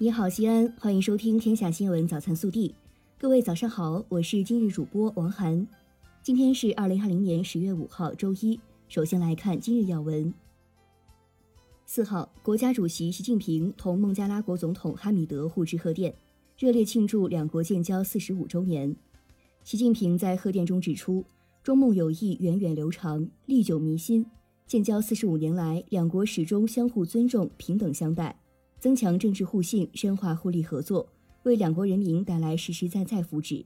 [0.00, 2.68] 你好，西安，欢迎收听《天下新闻早餐速递》。
[3.18, 5.66] 各位早上好，我是今日主播王涵。
[6.22, 8.60] 今天是二零二零年十月五号，周一。
[8.88, 10.32] 首先来看今日要闻。
[11.84, 16.14] 四号，国家主席习近平同孟加拉国总统哈米德互致贺电，
[16.56, 18.94] 热烈庆祝两国建交四十五周年。
[19.64, 21.24] 习近平在贺电中指出，
[21.60, 24.24] 中孟友谊源远流长，历久弥新。
[24.64, 28.38] 建交四十五年来，两国始终相互尊重、平等相待。
[28.78, 31.08] 增强政治互信，深化互利合作，
[31.42, 33.64] 为两国人民带来实实在在福祉。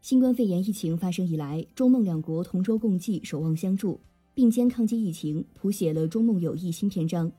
[0.00, 4.00] 新冠肺炎疫情发生以来，中孟两国同舟共济，守望相助，
[4.34, 7.30] 并肩抗击疫情，谱写了中孟友谊新篇章。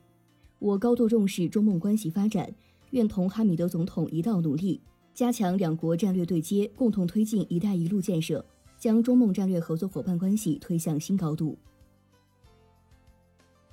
[0.60, 2.54] 我高度重视中孟关系发展，
[2.92, 4.82] 愿同哈米德总统一道努力，
[5.14, 8.46] 加强两国战略对接，共同推进“一带一路”建设，
[8.78, 11.58] 将中孟战略合作伙伴关系推向新高度。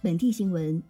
[0.00, 0.83] 本地新闻：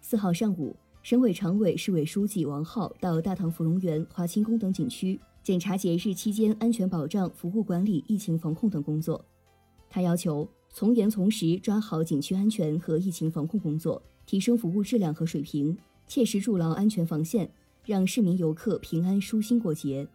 [0.00, 0.76] 四号上午。
[1.02, 9.24] 省委常委、市委书记王浩到大唐芙蓉园、华清宫等景区检查节日期间安全保障、服务管理、疫情防控等工作。
[9.88, 17.50] 他要求从严从实抓好景区安全和疫情防控工作，提升服务质量和水平，切实筑牢安全防线，
[17.84, 20.06] 让市民游客平安舒心过节。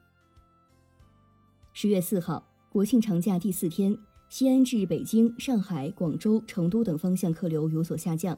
[1.73, 3.97] 十月四号，国庆长假第四天，
[4.29, 8.37] 西安至北京、上海、广州、成都等方向客流有所下降。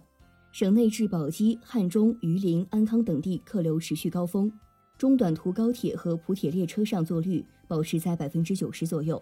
[0.57, 4.51] 省内至宝鸡、汉中、榆林、安康等地客流持续高峰，
[4.97, 9.21] 中短途高铁和普铁列车上座率保持在百分之九十左右。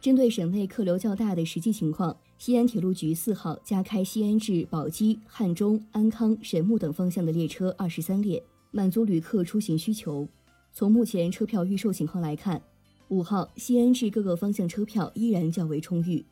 [0.00, 10.26] 针对省内客流较大的实际情况，西安铁路局四号加开西安至宝鸡、汉中、安康、神木等方向的列车二十三列，满足旅客出行需求。
[10.72, 12.62] 从目前车票预售情况来看，
[13.08, 16.24] 五号西安至各个方向车票依然较为充裕。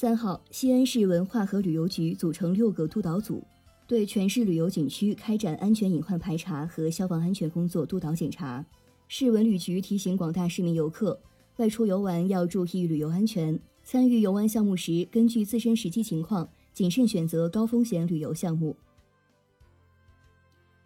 [0.00, 3.42] 三号，西安市文化和旅游局组成六个督导组，
[3.84, 8.64] 对全市旅游景区开展安全隐患排查和消防安全工作督导检查。
[9.08, 11.20] 市文旅局提醒广大市民游客，
[11.56, 18.76] 外出游玩要注意旅游安全，参与游玩项目时，根据自身实际情况，谨慎选择高风险旅游项目。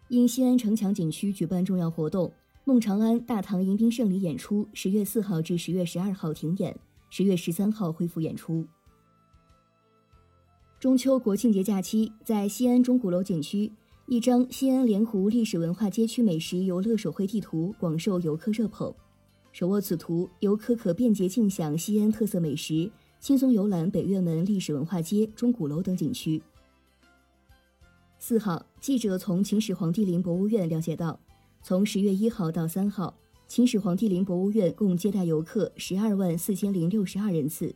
[0.07, 2.33] 因西安城墙景区举办重要活动——
[2.65, 6.75] 孟长安大唐迎宾胜礼演出，十月四号至十月十二号停演，
[7.11, 8.65] 十月十三号恢复演出。
[10.83, 13.71] 中秋国庆节假期，在西安钟鼓楼景区，
[14.05, 18.93] 一张西安莲湖历史文化街区美食游乐手绘地图广受游客热捧。
[19.53, 22.91] 手握此图，游客可便捷尽享西安特色美食，
[23.21, 26.41] 轻松游览北岳门历史文化街、钟鼓楼等景区。
[28.19, 31.17] 四号，记者从秦始皇帝陵博物院了解到，
[31.61, 33.15] 从十月一号到三号，
[33.47, 37.73] 秦始皇帝陵博物院共接待游客十二万四千零六十二人次。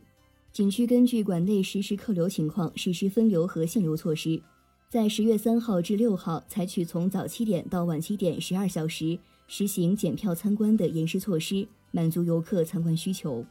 [0.52, 4.40] 景区根据馆内实时客流情况实施分流和限流措施，
[4.88, 13.44] 在十月三号至六号采取从早七点到晚七点十二小时实行检票参观的延时措施，满足游客参观需求。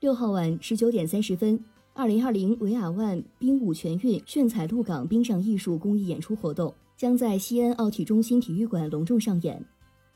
[0.00, 1.62] 六号晚十九点三十分，
[1.92, 9.62] 二零二零维亚万冰舞全运炫彩鹿港冰上艺术公益演出活动将在西安奥体中心体育馆隆重上演。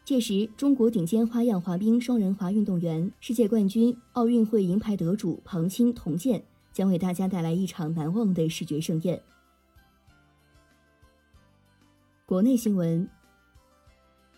[0.04, 6.42] 届时，中国顶尖花样滑冰双人滑运动员、世界冠军、奥运会银牌得主庞清、童健
[6.72, 9.22] 将为大家带来一场难忘的视觉盛宴。
[12.26, 13.08] 国内新闻：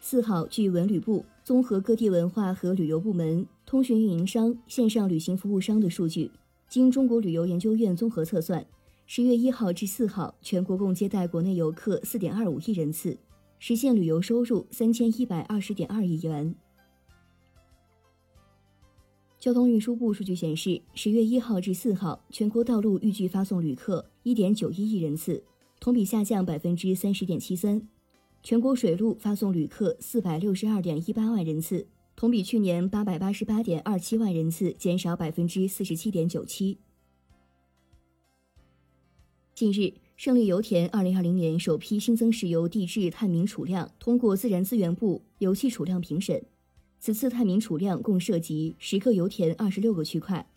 [0.01, 6.31] 四号，据文旅部综合各地文化和旅游部门、通讯运营商、线上旅行服务商的数据，
[6.69, 8.67] 经中国旅游研究院综合测算，
[9.07, 13.17] 十月一号至四号，全国共接待国内游客四点二五亿人次。
[13.59, 16.54] 实现旅游收入三千一百二十点二亿元。
[19.38, 25.44] 交通运输部数据显示，十月一号至四号，全国道路预计发送旅客一点九一亿人次，
[25.81, 27.81] 同比下降百分之三十点七三；
[28.42, 31.86] 全国水路发送旅客四百六十二点一八万人次，
[32.16, 36.78] 同比去年八百八十八点二七万人次减少百分之四十七点九七。
[39.54, 40.03] 近日。
[40.16, 46.41] 胜利油田二零二零年首批新增石油地质探明储量通过自然资源部油气储量评审。
[47.01, 50.49] 此次探明储量共涉及十个油田、二十六个区块，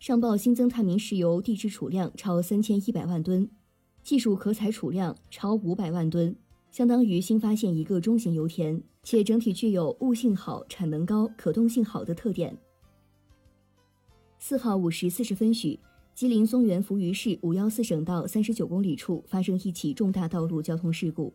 [0.00, 3.48] 上报新增探明石油地质储量超三千一百万吨，
[4.02, 6.34] 技术可采储量超五百万吨，
[6.72, 12.54] 相当于新发现一个中型油田，且整体具有物性好、产能高、可动性好的特点。
[14.40, 15.78] 四号五时四十分许。
[16.14, 21.34] 吉林松原扶余市五幺四省道三十九公里处发生一起重大道路交通事故，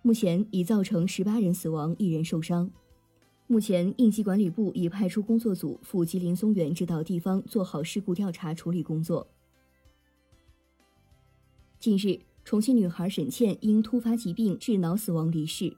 [0.00, 2.70] 目前已造成十八人死亡，一人受伤。
[3.48, 9.26] 目前应急管理部已派出工作组赴吉林松原指导地方做好事故调查处理工作。
[11.80, 15.76] 近日，重庆女孩沈倩因突发疾病致脑死亡离世。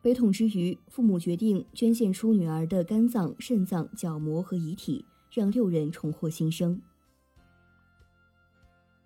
[0.00, 6.80] 悲痛之余，父母决定捐献出女儿的肝脏、肾脏、角膜和遗体，让六人重获新生。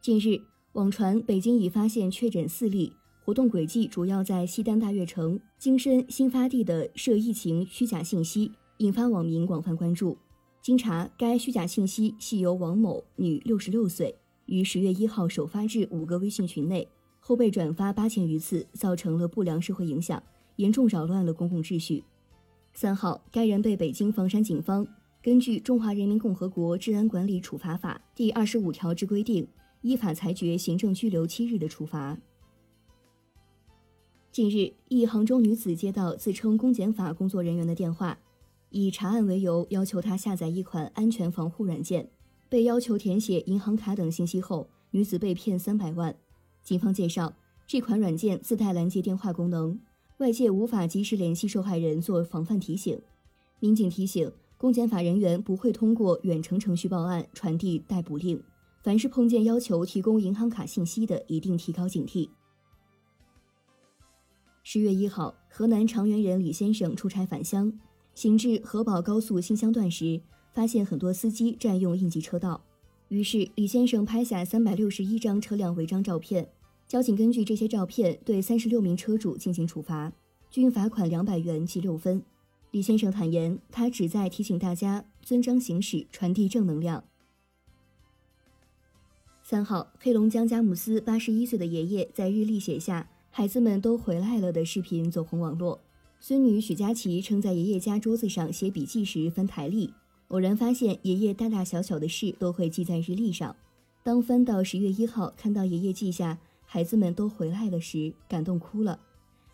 [0.01, 0.41] 近日，
[0.73, 2.93] 网传北京已发现确诊四例，
[3.25, 10.17] 活动轨迹主要在西单大悦城、京深新发地的涉疫情虚假信息，引发网民广泛关注。
[10.63, 14.15] 经查，该虚假信息系由王某，女，六十六岁，
[14.47, 20.23] 于十月一号首发至五个微信群内，后被转发八千余次，造成了不良社会影响，
[20.57, 22.05] 严重扰乱了公共秩序。
[22.73, 24.87] 三号，该人被北京房山警方
[25.21, 29.47] 根据《中华人民共和国治安管理处罚法》第二十五条之规定，
[29.83, 32.19] 依法裁决行政拘留七日的处罚。
[34.33, 38.19] 近日，一杭州女子接到自称公检法工作人员的电话。
[38.71, 42.11] 以查案为由，要求她下载一款安全防护软件，
[42.49, 46.15] 被要求填写银行卡等信息后，女子被骗三百万。
[46.63, 47.33] 警方介绍，
[47.67, 49.81] 这款软件自带拦截电话功能，
[50.19, 53.01] 外界无法及时联系受害人做防范提醒。
[53.59, 58.43] 民警提醒，公检法人员不会通过远程程序报案、传递逮捕令，
[58.89, 62.27] 凡是碰见要求提供银行卡信息的，一定提高警惕。
[64.63, 67.71] 十月一号，河南长垣人李先生出差返乡。
[68.15, 70.19] 行至河宝高速新乡段时，
[70.55, 72.65] 发现很多司机占用应急车道，
[73.09, 76.49] 于是李先生拍下三百六十一张车辆违章照片。
[76.87, 80.11] 交警根据这些照片，对三十六名车主进行处罚，
[80.51, 82.23] 均罚款两百元记六分。
[82.71, 87.05] 李先生坦言，他旨在提醒大家遵章行驶，传递正能量。
[89.51, 95.81] 三号，黑龙江佳木斯八十一岁的爷爷在日历写下“孩子们都回来了”的视频走红网络。
[96.21, 99.95] 孙女许佳琪称，在爷爷家桌子上写笔记时翻台历，
[100.29, 103.57] 偶然发现爷爷大大小小的事都会记在日历上。
[104.03, 109.01] 当翻到十月一号，看到爷爷记下“孩子们都回来了”时，感动哭了。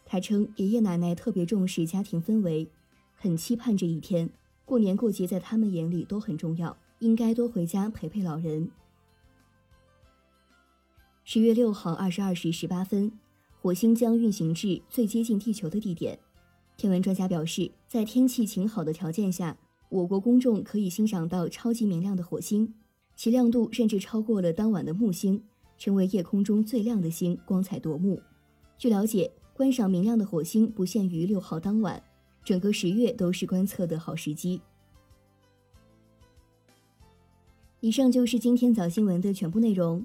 [0.05, 2.67] 他称，爷爷奶奶特别重视家庭氛围，
[3.15, 4.29] 很期盼这一天。
[4.65, 8.69] 过年过节在他们眼里都很重要，应该多回家陪陪老人。
[11.27, 13.11] 十月六号二十二时十八分，
[13.63, 16.19] 火星将运行至最接近地球的地点。
[16.77, 19.57] 天文专家表示，在天气晴好的条件下，
[19.89, 22.75] 我国公众可以欣赏到超级明亮的火星，
[23.17, 25.43] 其亮度甚至超过了当晚的木星，
[25.79, 28.21] 成为夜空中最亮的星，光彩夺目。
[28.77, 32.03] 据了解，观赏明亮的火星不限于六号当晚，
[32.45, 34.61] 整个十月都是观测的好时机。
[37.81, 40.05] 以上就是今天早新闻的全部内容，